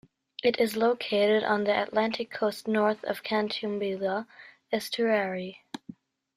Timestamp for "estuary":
4.71-5.63